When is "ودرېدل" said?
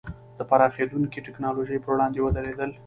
2.21-2.71